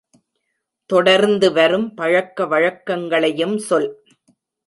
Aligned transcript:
தொடர்ந்துவரும் 0.89 1.85
பழக்க 1.95 2.45
வழக்கங்களையும் 2.45 3.55
சொல் 3.59 3.89